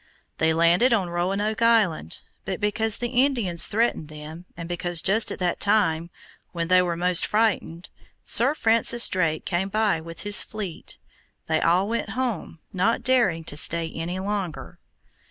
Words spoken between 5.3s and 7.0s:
at that time when they were